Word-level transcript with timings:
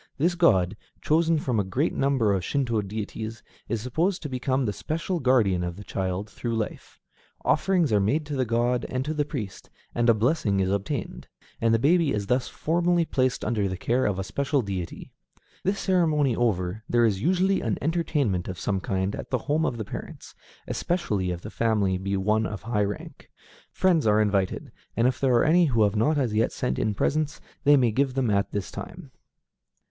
This 0.17 0.33
god, 0.33 0.75
chosen 0.99 1.37
from 1.37 1.59
a 1.59 1.63
great 1.63 1.93
number 1.93 2.33
of 2.33 2.43
Shinto 2.43 2.81
deities, 2.81 3.43
is 3.69 3.81
supposed 3.81 4.23
to 4.23 4.29
become 4.29 4.65
the 4.65 4.73
special 4.73 5.19
guardian 5.19 5.63
of 5.63 5.75
the 5.75 5.83
child 5.83 6.27
through 6.27 6.55
life. 6.55 6.99
Offerings 7.45 7.93
are 7.93 7.99
made 7.99 8.25
to 8.25 8.35
the 8.35 8.43
god 8.43 8.83
and 8.89 9.05
to 9.05 9.13
the 9.13 9.25
priest, 9.25 9.69
and 9.93 10.09
a 10.09 10.15
blessing 10.15 10.59
is 10.59 10.71
obtained; 10.71 11.27
and 11.61 11.71
the 11.71 11.77
baby 11.77 12.13
is 12.15 12.25
thus 12.25 12.47
formally 12.47 13.05
placed 13.05 13.45
under 13.45 13.67
the 13.67 13.77
care 13.77 14.07
of 14.07 14.17
a 14.17 14.23
special 14.23 14.63
deity. 14.63 15.11
This 15.63 15.79
ceremony 15.79 16.35
over, 16.35 16.83
there 16.89 17.05
is 17.05 17.21
usually 17.21 17.61
an 17.61 17.77
entertainment 17.79 18.47
of 18.47 18.57
some 18.59 18.79
kind 18.79 19.15
at 19.15 19.29
the 19.29 19.37
home 19.45 19.67
of 19.67 19.77
the 19.77 19.85
parents, 19.85 20.33
especially 20.67 21.29
if 21.29 21.41
the 21.41 21.51
family 21.51 21.99
be 21.99 22.17
one 22.17 22.47
of 22.47 22.63
high 22.63 22.85
rank. 22.85 23.29
Friends 23.71 24.07
are 24.07 24.19
invited, 24.19 24.71
and 24.97 25.07
if 25.07 25.19
there 25.19 25.35
are 25.35 25.45
any 25.45 25.65
who 25.65 25.83
have 25.83 25.95
not 25.95 26.17
as 26.17 26.33
yet 26.33 26.51
sent 26.51 26.79
in 26.79 26.95
presents, 26.95 27.39
they 27.65 27.77
may 27.77 27.91
give 27.91 28.15
them 28.15 28.31
at 28.31 28.51
this 28.51 28.71
time. 28.71 29.11